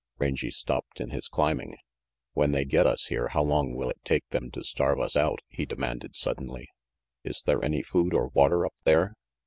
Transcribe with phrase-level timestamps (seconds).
[0.17, 1.75] Rangy stopped in his climbing.
[2.33, 5.41] "When they get us here, how long will it take them to starve us out?"
[5.47, 6.67] he demanded suddenly.
[7.23, 9.13] "Is there any food or water up there?"